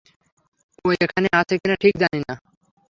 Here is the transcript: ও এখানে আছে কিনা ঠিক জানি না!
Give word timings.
ও 0.85 0.97
এখানে 0.97 1.27
আছে 1.39 1.53
কিনা 1.61 1.75
ঠিক 1.83 1.93
জানি 2.01 2.19
না! 2.21 2.33